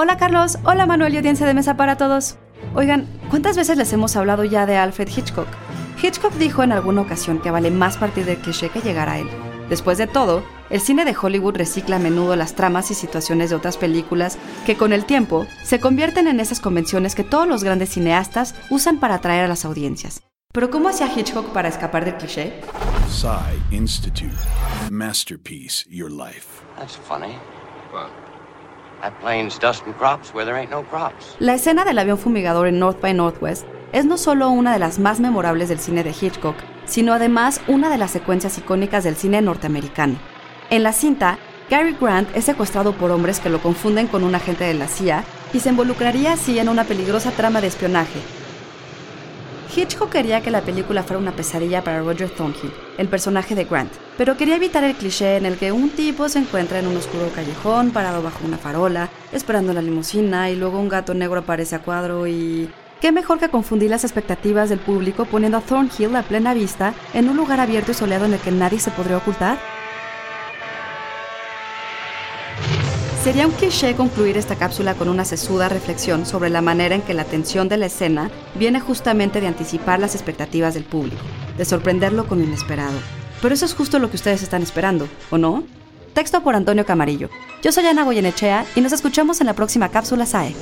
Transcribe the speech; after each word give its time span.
Hola 0.00 0.16
Carlos, 0.16 0.60
hola 0.62 0.86
Manuel 0.86 1.12
y 1.12 1.16
audiencia 1.16 1.44
de 1.44 1.54
mesa 1.54 1.76
para 1.76 1.96
todos. 1.96 2.36
Oigan, 2.76 3.08
¿cuántas 3.30 3.56
veces 3.56 3.76
les 3.76 3.92
hemos 3.92 4.14
hablado 4.14 4.44
ya 4.44 4.64
de 4.64 4.76
Alfred 4.76 5.08
Hitchcock? 5.08 5.48
Hitchcock 6.00 6.32
dijo 6.34 6.62
en 6.62 6.70
alguna 6.70 7.00
ocasión 7.00 7.40
que 7.40 7.50
vale 7.50 7.72
más 7.72 7.96
partir 7.96 8.24
del 8.24 8.38
cliché 8.38 8.68
que 8.68 8.80
llegar 8.80 9.08
a 9.08 9.18
él. 9.18 9.28
Después 9.68 9.98
de 9.98 10.06
todo, 10.06 10.44
el 10.70 10.80
cine 10.80 11.04
de 11.04 11.16
Hollywood 11.20 11.56
recicla 11.56 11.96
a 11.96 11.98
menudo 11.98 12.36
las 12.36 12.54
tramas 12.54 12.92
y 12.92 12.94
situaciones 12.94 13.50
de 13.50 13.56
otras 13.56 13.76
películas 13.76 14.38
que 14.64 14.76
con 14.76 14.92
el 14.92 15.04
tiempo 15.04 15.48
se 15.64 15.80
convierten 15.80 16.28
en 16.28 16.38
esas 16.38 16.60
convenciones 16.60 17.16
que 17.16 17.24
todos 17.24 17.48
los 17.48 17.64
grandes 17.64 17.88
cineastas 17.88 18.54
usan 18.70 19.00
para 19.00 19.16
atraer 19.16 19.46
a 19.46 19.48
las 19.48 19.64
audiencias. 19.64 20.22
Pero 20.52 20.70
¿cómo 20.70 20.90
hacía 20.90 21.12
Hitchcock 21.12 21.48
para 21.48 21.68
escapar 21.68 22.04
del 22.04 22.14
cliché? 22.18 22.60
Psy 23.10 23.74
Institute. 23.74 24.30
Masterpiece, 24.92 25.84
your 25.90 26.08
life. 26.08 26.62
That's 26.78 26.96
funny. 26.96 27.34
That 27.90 28.27
La 31.38 31.54
escena 31.54 31.84
del 31.84 31.98
avión 31.98 32.18
fumigador 32.18 32.66
en 32.68 32.78
North 32.78 33.00
by 33.00 33.14
Northwest 33.14 33.66
es 33.92 34.04
no 34.04 34.18
solo 34.18 34.50
una 34.50 34.72
de 34.72 34.78
las 34.78 34.98
más 34.98 35.20
memorables 35.20 35.68
del 35.68 35.78
cine 35.78 36.04
de 36.04 36.10
Hitchcock, 36.10 36.56
sino 36.84 37.12
además 37.12 37.60
una 37.68 37.90
de 37.90 37.98
las 37.98 38.10
secuencias 38.10 38.58
icónicas 38.58 39.04
del 39.04 39.16
cine 39.16 39.40
norteamericano. 39.40 40.18
En 40.70 40.82
la 40.82 40.92
cinta, 40.92 41.38
Gary 41.70 41.96
Grant 42.00 42.28
es 42.34 42.44
secuestrado 42.44 42.92
por 42.92 43.10
hombres 43.10 43.40
que 43.40 43.50
lo 43.50 43.60
confunden 43.60 44.06
con 44.06 44.24
un 44.24 44.34
agente 44.34 44.64
de 44.64 44.74
la 44.74 44.88
CIA 44.88 45.24
y 45.52 45.60
se 45.60 45.68
involucraría 45.68 46.32
así 46.32 46.58
en 46.58 46.68
una 46.68 46.84
peligrosa 46.84 47.30
trama 47.30 47.60
de 47.60 47.68
espionaje, 47.68 48.20
Hitchcock 49.74 50.10
quería 50.10 50.40
que 50.40 50.50
la 50.50 50.62
película 50.62 51.02
fuera 51.02 51.20
una 51.20 51.32
pesadilla 51.32 51.84
para 51.84 52.00
Roger 52.00 52.30
Thornhill, 52.30 52.72
el 52.96 53.08
personaje 53.08 53.54
de 53.54 53.64
Grant, 53.64 53.92
pero 54.16 54.36
quería 54.36 54.56
evitar 54.56 54.82
el 54.82 54.94
cliché 54.94 55.36
en 55.36 55.46
el 55.46 55.58
que 55.58 55.72
un 55.72 55.90
tipo 55.90 56.28
se 56.28 56.38
encuentra 56.38 56.78
en 56.78 56.86
un 56.86 56.96
oscuro 56.96 57.30
callejón 57.34 57.90
parado 57.90 58.22
bajo 58.22 58.44
una 58.46 58.56
farola, 58.56 59.10
esperando 59.32 59.72
la 59.72 59.82
limusina 59.82 60.50
y 60.50 60.56
luego 60.56 60.80
un 60.80 60.88
gato 60.88 61.14
negro 61.14 61.40
aparece 61.40 61.76
a 61.76 61.82
cuadro 61.82 62.26
y... 62.26 62.70
¿Qué 63.00 63.12
mejor 63.12 63.38
que 63.38 63.48
confundir 63.48 63.90
las 63.90 64.02
expectativas 64.02 64.70
del 64.70 64.80
público 64.80 65.24
poniendo 65.24 65.58
a 65.58 65.60
Thornhill 65.60 66.16
a 66.16 66.22
plena 66.22 66.52
vista 66.52 66.94
en 67.14 67.28
un 67.28 67.36
lugar 67.36 67.60
abierto 67.60 67.92
y 67.92 67.94
soleado 67.94 68.24
en 68.24 68.34
el 68.34 68.40
que 68.40 68.50
nadie 68.50 68.80
se 68.80 68.90
podría 68.90 69.18
ocultar? 69.18 69.77
Sería 73.22 73.46
un 73.46 73.52
cliché 73.52 73.94
concluir 73.96 74.36
esta 74.36 74.54
cápsula 74.54 74.94
con 74.94 75.08
una 75.08 75.24
sesuda 75.24 75.68
reflexión 75.68 76.24
sobre 76.24 76.50
la 76.50 76.62
manera 76.62 76.94
en 76.94 77.02
que 77.02 77.14
la 77.14 77.24
tensión 77.24 77.68
de 77.68 77.76
la 77.76 77.86
escena 77.86 78.30
viene 78.54 78.80
justamente 78.80 79.40
de 79.40 79.48
anticipar 79.48 79.98
las 79.98 80.14
expectativas 80.14 80.74
del 80.74 80.84
público, 80.84 81.20
de 81.56 81.64
sorprenderlo 81.64 82.26
con 82.26 82.38
lo 82.38 82.44
inesperado. 82.44 82.96
Pero 83.42 83.54
eso 83.54 83.66
es 83.66 83.74
justo 83.74 83.98
lo 83.98 84.08
que 84.08 84.16
ustedes 84.16 84.42
están 84.42 84.62
esperando, 84.62 85.08
¿o 85.30 85.36
no? 85.36 85.64
Texto 86.14 86.42
por 86.42 86.54
Antonio 86.54 86.86
Camarillo. 86.86 87.28
Yo 87.60 87.72
soy 87.72 87.86
Ana 87.86 88.04
Goyenechea 88.04 88.64
y 88.76 88.80
nos 88.80 88.92
escuchamos 88.92 89.40
en 89.40 89.48
la 89.48 89.54
próxima 89.54 89.90
cápsula 89.90 90.24
SAE. 90.24 90.54